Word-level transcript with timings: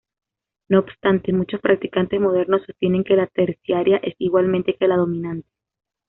No 0.67 0.79
obstante, 0.79 1.31
muchos 1.31 1.61
practicantes 1.61 2.19
modernos 2.19 2.63
sostienen 2.65 3.03
que 3.03 3.15
la 3.15 3.27
Terciaria 3.27 3.97
es 3.97 4.15
igual 4.17 4.51
que 4.65 4.87
la 4.87 4.97
Dominante. 4.97 5.47